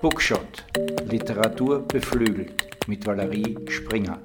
Bookshot. 0.00 0.64
Literatur 1.10 1.80
beflügelt 1.80 2.86
mit 2.86 3.04
Valerie 3.04 3.56
Springer. 3.68 4.20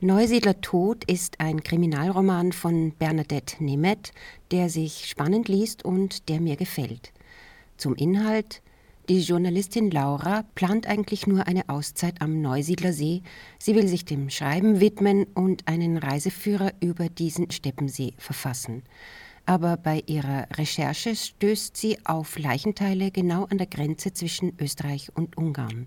Neusiedler 0.00 0.58
Tod 0.62 1.04
ist 1.04 1.38
ein 1.38 1.62
Kriminalroman 1.62 2.52
von 2.52 2.92
Bernadette 2.92 3.62
Nemeth, 3.62 4.12
der 4.52 4.70
sich 4.70 5.04
spannend 5.04 5.48
liest 5.48 5.84
und 5.84 6.30
der 6.30 6.40
mir 6.40 6.56
gefällt. 6.56 7.12
Zum 7.76 7.94
Inhalt 7.94 8.62
die 9.10 9.20
Journalistin 9.20 9.90
Laura 9.90 10.44
plant 10.54 10.86
eigentlich 10.86 11.26
nur 11.26 11.46
eine 11.46 11.68
Auszeit 11.68 12.20
am 12.20 12.40
Neusiedlersee. 12.40 13.22
Sie 13.58 13.74
will 13.74 13.86
sich 13.86 14.06
dem 14.06 14.30
Schreiben 14.30 14.80
widmen 14.80 15.24
und 15.34 15.68
einen 15.68 15.98
Reiseführer 15.98 16.72
über 16.80 17.10
diesen 17.10 17.50
Steppensee 17.50 18.14
verfassen. 18.16 18.82
Aber 19.48 19.78
bei 19.78 20.02
ihrer 20.04 20.46
Recherche 20.58 21.16
stößt 21.16 21.74
sie 21.74 21.96
auf 22.04 22.38
Leichenteile 22.38 23.10
genau 23.10 23.44
an 23.44 23.56
der 23.56 23.66
Grenze 23.66 24.12
zwischen 24.12 24.52
Österreich 24.60 25.08
und 25.14 25.38
Ungarn. 25.38 25.86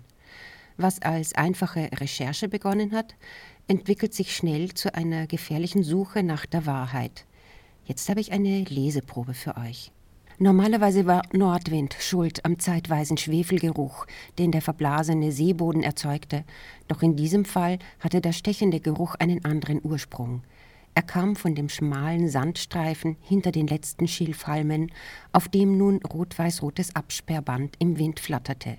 Was 0.76 1.00
als 1.00 1.32
einfache 1.36 1.88
Recherche 1.94 2.48
begonnen 2.48 2.90
hat, 2.90 3.14
entwickelt 3.68 4.14
sich 4.14 4.34
schnell 4.34 4.74
zu 4.74 4.92
einer 4.96 5.28
gefährlichen 5.28 5.84
Suche 5.84 6.24
nach 6.24 6.44
der 6.44 6.66
Wahrheit. 6.66 7.24
Jetzt 7.84 8.08
habe 8.08 8.18
ich 8.18 8.32
eine 8.32 8.64
Leseprobe 8.64 9.32
für 9.32 9.56
euch. 9.56 9.92
Normalerweise 10.38 11.06
war 11.06 11.22
Nordwind 11.32 11.94
schuld 12.00 12.44
am 12.44 12.58
zeitweisen 12.58 13.16
Schwefelgeruch, 13.16 14.06
den 14.40 14.50
der 14.50 14.62
verblasene 14.62 15.30
Seeboden 15.30 15.84
erzeugte, 15.84 16.42
doch 16.88 17.00
in 17.00 17.14
diesem 17.14 17.44
Fall 17.44 17.78
hatte 18.00 18.20
der 18.20 18.32
stechende 18.32 18.80
Geruch 18.80 19.14
einen 19.20 19.44
anderen 19.44 19.80
Ursprung. 19.84 20.42
Er 20.94 21.02
kam 21.02 21.36
von 21.36 21.54
dem 21.54 21.68
schmalen 21.68 22.28
Sandstreifen 22.28 23.16
hinter 23.22 23.50
den 23.50 23.66
letzten 23.66 24.06
Schilfhalmen, 24.06 24.92
auf 25.32 25.48
dem 25.48 25.78
nun 25.78 26.00
rot-weiß-rotes 26.02 26.94
Absperrband 26.94 27.76
im 27.78 27.98
Wind 27.98 28.20
flatterte. 28.20 28.78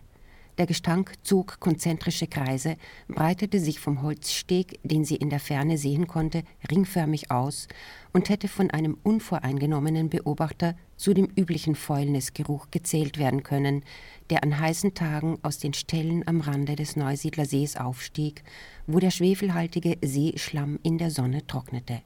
Der 0.60 0.68
Gestank 0.68 1.13
zog 1.24 1.60
konzentrische 1.60 2.27
Kreise, 2.27 2.76
breitete 3.07 3.60
sich 3.60 3.79
vom 3.79 4.04
Holzsteg, 4.04 4.79
den 4.84 5.04
sie 5.04 5.15
in 5.15 5.32
der 5.32 5.40
Ferne 5.40 5.79
sehen 5.79 6.05
konnte, 6.05 6.43
ringförmig 6.70 7.32
aus 7.32 7.68
und 8.12 8.30
hätte 8.30 8.48
von 8.48 8.70
einem 8.70 8.96
unvoreingenommenen 9.02 10.09
Beobachter 10.09 10.76
zu 10.96 11.15
dem 11.15 11.27
üblichen 11.35 11.74
Fäulnisgeruch 11.74 12.70
gezählt 12.70 13.18
werden 13.18 13.41
können, 13.41 13.84
der 14.30 14.43
an 14.43 14.59
heißen 14.59 14.93
Tagen 14.93 15.40
aus 15.41 15.57
den 15.57 15.74
Stellen 15.74 16.27
am 16.27 16.40
Rande 16.40 16.76
des 16.76 16.96
Neusiedlersees 16.96 17.76
aufstieg, 17.76 18.43
wo 18.85 18.99
der 18.99 19.12
schwefelhaltige 19.12 19.98
Seeschlamm 20.04 20.77
in 20.84 20.99
der 20.99 21.09
Sonne 21.09 21.48
trocknete. 21.48 22.04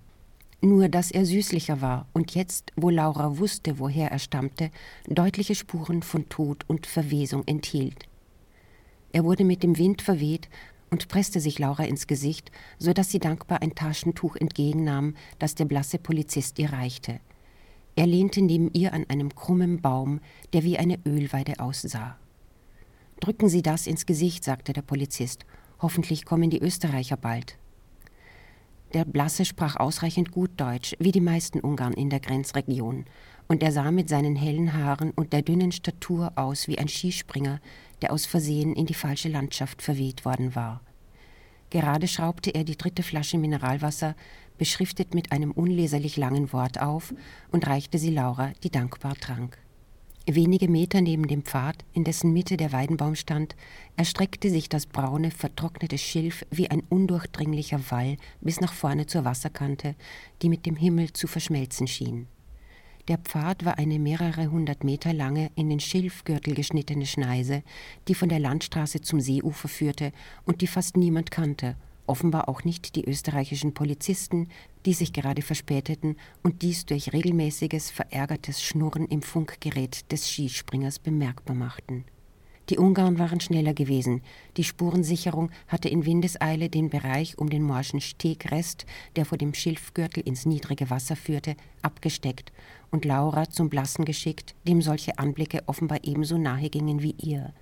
Nur 0.62 0.90
dass 0.90 1.12
er 1.12 1.26
süßlicher 1.26 1.82
war 1.82 2.08
und 2.14 2.34
jetzt, 2.34 2.72
wo 2.76 2.90
Laura 2.90 3.38
wusste, 3.38 3.78
woher 3.78 4.12
er 4.12 4.20
stammte, 4.20 4.72
deutliche 5.08 5.54
Spuren 5.54 6.02
von 6.02 6.30
Tod 6.30 6.64
und 6.68 6.88
Verwesung 6.88 7.44
enthielt. 7.46 8.06
Er 9.12 9.24
wurde 9.24 9.44
mit 9.44 9.62
dem 9.62 9.78
Wind 9.78 10.02
verweht 10.02 10.50
und 10.90 11.08
presste 11.10 11.40
sich 11.40 11.60
Laura 11.60 11.84
ins 11.84 12.08
Gesicht, 12.08 12.52
so 12.80 12.94
dass 12.94 13.12
sie 13.12 13.20
dankbar 13.20 13.62
ein 13.62 13.76
Taschentuch 13.76 14.36
entgegennahm, 14.36 15.16
das 15.38 15.54
der 15.54 15.66
blasse 15.66 16.00
Polizist 16.00 16.58
ihr 16.60 16.72
reichte. 16.72 17.20
Er 17.96 18.08
lehnte 18.08 18.42
neben 18.42 18.72
ihr 18.74 18.94
an 18.94 19.06
einem 19.10 19.34
krummen 19.34 19.82
Baum, 19.82 20.22
der 20.54 20.64
wie 20.64 20.78
eine 20.78 21.00
Ölweide 21.06 21.60
aussah. 21.60 22.18
Drücken 23.20 23.50
Sie 23.50 23.64
das 23.64 23.88
ins 23.88 24.06
Gesicht, 24.06 24.44
sagte 24.44 24.74
der 24.74 24.84
Polizist. 24.84 25.46
Hoffentlich 25.80 26.26
kommen 26.26 26.50
die 26.50 26.60
Österreicher 26.62 27.18
bald. 27.18 27.58
Der 28.94 29.04
Blasse 29.04 29.44
sprach 29.44 29.76
ausreichend 29.76 30.32
gut 30.32 30.52
Deutsch, 30.56 30.96
wie 31.00 31.12
die 31.12 31.22
meisten 31.22 31.60
Ungarn 31.60 31.94
in 31.94 32.10
der 32.10 32.22
Grenzregion, 32.22 33.06
und 33.48 33.62
er 33.62 33.72
sah 33.72 33.92
mit 33.92 34.08
seinen 34.08 34.36
hellen 34.36 34.74
Haaren 34.74 35.12
und 35.12 35.34
der 35.34 35.42
dünnen 35.42 35.74
Statur 35.74 36.32
aus 36.36 36.68
wie 36.68 36.78
ein 36.78 36.88
Skispringer, 36.88 37.60
der 38.02 38.14
aus 38.14 38.26
Versehen 38.26 38.74
in 38.74 38.86
die 38.86 38.94
falsche 38.94 39.30
Landschaft 39.30 39.82
verweht 39.82 40.24
worden 40.24 40.56
war. 40.56 40.82
Gerade 41.70 42.08
schraubte 42.08 42.52
er 42.52 42.64
die 42.64 42.78
dritte 42.78 43.04
Flasche 43.04 43.38
Mineralwasser, 43.38 44.16
beschriftet 44.58 45.14
mit 45.14 45.34
einem 45.34 45.52
unleserlich 45.52 46.16
langen 46.16 46.54
Wort 46.54 46.80
auf, 46.80 47.14
und 47.52 47.68
reichte 47.68 47.98
sie 47.98 48.12
Laura, 48.12 48.52
die 48.64 48.70
dankbar 48.70 49.16
trank. 49.16 49.58
Wenige 50.30 50.68
Meter 50.68 51.00
neben 51.00 51.26
dem 51.26 51.44
Pfad, 51.44 51.86
in 51.94 52.04
dessen 52.04 52.34
Mitte 52.34 52.58
der 52.58 52.74
Weidenbaum 52.74 53.16
stand, 53.16 53.56
erstreckte 53.96 54.50
sich 54.50 54.68
das 54.68 54.86
braune, 54.86 55.32
vertrocknete 55.32 55.98
Schilf 55.98 56.46
wie 56.52 56.70
ein 56.70 56.84
undurchdringlicher 56.90 57.80
Wall 57.92 58.18
bis 58.42 58.60
nach 58.60 58.74
vorne 58.74 59.06
zur 59.06 59.24
Wasserkante, 59.24 59.96
die 60.42 60.50
mit 60.50 60.66
dem 60.66 60.76
Himmel 60.76 61.14
zu 61.14 61.28
verschmelzen 61.28 61.88
schien. 61.88 62.28
Der 63.08 63.20
Pfad 63.20 63.64
war 63.64 63.78
eine 63.78 64.00
mehrere 64.00 64.52
hundert 64.52 64.84
Meter 64.84 65.14
lange, 65.14 65.50
in 65.56 65.70
den 65.70 65.80
Schilfgürtel 65.80 66.56
geschnittene 66.56 67.06
Schneise, 67.06 67.64
die 68.10 68.14
von 68.14 68.28
der 68.28 68.40
Landstraße 68.40 69.00
zum 69.00 69.22
Seeufer 69.22 69.70
führte 69.70 70.12
und 70.44 70.60
die 70.60 70.68
fast 70.68 70.98
niemand 70.98 71.32
kannte, 71.32 71.78
offenbar 72.08 72.50
auch 72.50 72.64
nicht 72.64 72.96
die 72.96 73.06
österreichischen 73.06 73.74
Polizisten, 73.74 74.50
die 74.86 74.94
sich 74.94 75.14
gerade 75.14 75.42
verspäteten 75.42 76.16
und 76.44 76.62
dies 76.62 76.86
durch 76.86 77.14
regelmäßiges, 77.14 77.92
verärgertes 77.92 78.64
Schnurren 78.64 79.06
im 79.06 79.22
Funkgerät 79.22 80.12
des 80.12 80.28
Skispringers 80.28 81.00
bemerkbar 81.00 81.56
machten. 81.56 82.06
Die 82.70 82.78
Ungarn 82.78 83.18
waren 83.18 83.40
schneller 83.40 83.74
gewesen. 83.74 84.22
Die 84.58 84.66
Spurensicherung 84.66 85.52
hatte 85.70 85.88
in 85.88 86.06
Windeseile 86.06 86.68
den 86.70 86.90
Bereich 86.90 87.38
um 87.38 87.50
den 87.50 87.64
morschen 87.64 88.02
Stegrest, 88.02 88.86
der 89.16 89.26
vor 89.26 89.38
dem 89.38 89.54
Schilfgürtel 89.54 90.24
ins 90.24 90.46
niedrige 90.46 90.90
Wasser 90.90 91.16
führte, 91.16 91.56
abgesteckt 91.82 92.52
und 92.92 93.06
Laura 93.06 93.50
zum 93.50 93.70
Blassen 93.70 94.04
geschickt, 94.04 94.54
dem 94.68 94.82
solche 94.82 95.18
Anblicke 95.18 95.64
offenbar 95.68 96.00
ebenso 96.04 96.38
nahe 96.38 96.70
gingen 96.70 97.02
wie 97.02 97.16
ihr. 97.18 97.54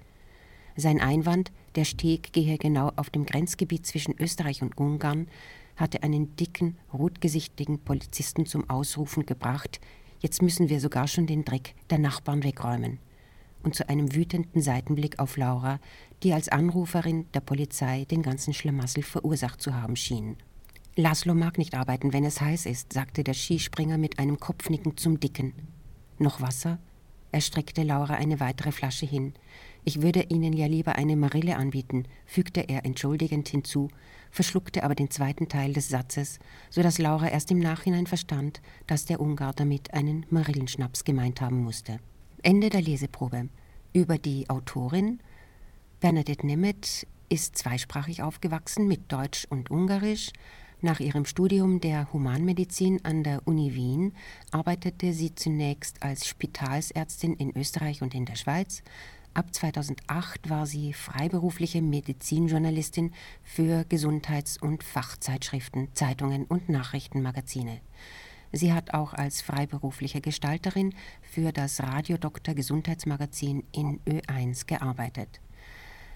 Sein 0.75 0.99
Einwand, 0.99 1.51
der 1.75 1.85
Steg 1.85 2.33
gehe 2.33 2.57
genau 2.57 2.91
auf 2.95 3.09
dem 3.09 3.25
Grenzgebiet 3.25 3.85
zwischen 3.85 4.15
Österreich 4.19 4.61
und 4.61 4.77
Ungarn, 4.77 5.27
hatte 5.75 6.03
einen 6.03 6.35
dicken, 6.35 6.77
rotgesichtigen 6.93 7.79
Polizisten 7.79 8.45
zum 8.45 8.69
Ausrufen 8.69 9.25
gebracht, 9.25 9.79
jetzt 10.19 10.41
müssen 10.41 10.69
wir 10.69 10.79
sogar 10.79 11.07
schon 11.07 11.27
den 11.27 11.45
Dreck 11.45 11.75
der 11.89 11.99
Nachbarn 11.99 12.43
wegräumen 12.43 12.99
und 13.65 13.75
zu 13.75 13.89
einem 13.89 14.13
wütenden 14.13 14.61
Seitenblick 14.61 15.19
auf 15.19 15.37
Laura, 15.37 15.79
die 16.23 16.33
als 16.33 16.49
Anruferin 16.49 17.25
der 17.33 17.39
Polizei 17.39 18.05
den 18.05 18.21
ganzen 18.21 18.53
Schlamassel 18.53 19.03
verursacht 19.03 19.61
zu 19.61 19.73
haben 19.73 19.95
schien. 19.95 20.37
Laszlo 20.95 21.33
mag 21.33 21.57
nicht 21.57 21.73
arbeiten, 21.73 22.13
wenn 22.13 22.23
es 22.23 22.39
heiß 22.39 22.67
ist, 22.67 22.93
sagte 22.93 23.23
der 23.23 23.33
Skispringer 23.33 23.97
mit 23.97 24.19
einem 24.19 24.39
Kopfnicken 24.39 24.95
zum 24.95 25.19
Dicken. 25.19 25.53
Noch 26.19 26.39
Wasser? 26.41 26.79
Er 27.31 27.41
streckte 27.41 27.83
Laura 27.83 28.13
eine 28.13 28.39
weitere 28.39 28.71
Flasche 28.71 29.05
hin. 29.05 29.33
Ich 29.87 30.01
würde 30.01 30.23
Ihnen 30.29 30.53
ja 30.53 30.65
lieber 30.65 30.95
eine 30.95 31.15
Marille 31.15 31.57
anbieten, 31.57 32.05
fügte 32.25 32.61
er 32.61 32.85
entschuldigend 32.85 33.47
hinzu, 33.47 33.89
verschluckte 34.31 34.83
aber 34.83 34.95
den 34.95 35.11
zweiten 35.11 35.47
Teil 35.47 35.73
des 35.73 35.89
Satzes, 35.89 36.39
so 36.71 36.81
dass 36.81 36.97
Laura 36.97 37.29
erst 37.29 37.51
im 37.51 37.59
Nachhinein 37.59 38.07
verstand, 38.07 38.61
dass 38.87 39.05
der 39.05 39.21
Ungar 39.21 39.53
damit 39.53 39.93
einen 39.93 40.25
Marillenschnaps 40.31 41.03
gemeint 41.03 41.39
haben 41.39 41.63
musste. 41.63 41.99
Ende 42.41 42.69
der 42.69 42.81
Leseprobe. 42.81 43.49
Über 43.93 44.17
die 44.17 44.49
Autorin 44.49 45.19
Bernadette 45.99 46.45
Nemeth 46.45 47.05
ist 47.29 47.55
zweisprachig 47.55 48.23
aufgewachsen 48.23 48.87
mit 48.87 49.11
Deutsch 49.11 49.45
und 49.49 49.69
Ungarisch. 49.69 50.31
Nach 50.81 50.99
ihrem 50.99 51.25
Studium 51.25 51.79
der 51.79 52.11
Humanmedizin 52.11 53.05
an 53.05 53.23
der 53.23 53.41
Uni 53.45 53.75
Wien 53.75 54.13
arbeitete 54.51 55.13
sie 55.13 55.33
zunächst 55.35 56.03
als 56.03 56.27
Spitalsärztin 56.27 57.35
in 57.35 57.55
Österreich 57.55 58.01
und 58.01 58.13
in 58.13 58.25
der 58.25 58.35
Schweiz. 58.35 58.83
Ab 59.35 59.53
2008 59.53 60.49
war 60.49 60.65
sie 60.65 60.93
freiberufliche 60.93 61.81
Medizinjournalistin 61.81 63.11
für 63.43 63.83
Gesundheits- 63.83 64.57
und 64.57 64.81
Fachzeitschriften, 64.81 65.89
Zeitungen 65.93 66.45
und 66.45 66.69
Nachrichtenmagazine. 66.69 67.81
Sie 68.53 68.71
hat 68.71 68.93
auch 68.93 69.13
als 69.13 69.41
freiberufliche 69.41 70.21
Gestalterin 70.21 70.95
für 71.21 71.51
das 71.51 71.83
Radiodoktor 71.83 72.55
Gesundheitsmagazin 72.55 73.65
in 73.73 73.99
Ö1 74.05 74.67
gearbeitet. 74.67 75.41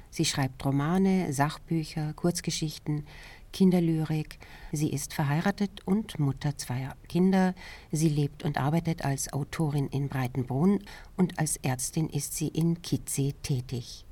Sie 0.09 0.25
schreibt 0.25 0.63
Romane, 0.65 1.31
Sachbücher, 1.33 2.13
Kurzgeschichten, 2.13 3.05
Kinderlyrik. 3.51 4.39
Sie 4.71 4.91
ist 4.91 5.13
verheiratet 5.13 5.81
und 5.85 6.19
Mutter 6.19 6.57
zweier 6.57 6.95
Kinder. 7.07 7.55
Sie 7.91 8.09
lebt 8.09 8.43
und 8.43 8.57
arbeitet 8.57 9.05
als 9.05 9.31
Autorin 9.33 9.87
in 9.87 10.09
Breitenbrunn 10.09 10.83
und 11.17 11.39
als 11.39 11.57
Ärztin 11.57 12.09
ist 12.09 12.35
sie 12.35 12.47
in 12.47 12.81
Kitze 12.81 13.33
tätig. 13.43 14.05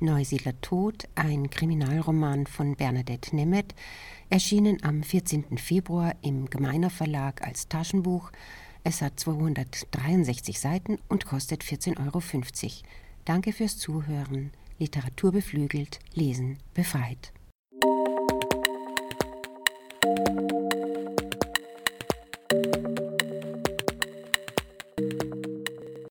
Neusiedler 0.00 0.60
Tod, 0.60 1.08
ein 1.14 1.48
Kriminalroman 1.48 2.46
von 2.46 2.74
Bernadette 2.74 3.36
Nemeth, 3.36 3.74
erschienen 4.30 4.82
am 4.82 5.04
14. 5.04 5.58
Februar 5.58 6.16
im 6.22 6.50
Gemeiner 6.50 6.90
Verlag 6.90 7.42
als 7.46 7.68
Taschenbuch. 7.68 8.32
Es 8.82 9.00
hat 9.00 9.20
263 9.20 10.58
Seiten 10.58 10.98
und 11.08 11.24
kostet 11.24 11.62
14,50 11.62 12.00
Euro. 12.04 12.20
Danke 13.24 13.52
fürs 13.52 13.78
Zuhören. 13.78 14.50
Literatur 14.78 15.32
beflügelt, 15.32 15.98
Lesen 16.14 16.58
befreit. 16.74 17.32